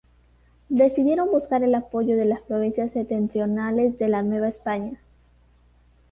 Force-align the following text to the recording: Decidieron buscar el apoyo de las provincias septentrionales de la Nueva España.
Decidieron 0.69 1.29
buscar 1.29 1.61
el 1.63 1.75
apoyo 1.75 2.15
de 2.17 2.25
las 2.25 2.41
provincias 2.41 2.93
septentrionales 2.93 3.99
de 3.99 4.07
la 4.09 4.23
Nueva 4.23 4.47
España. 4.47 4.99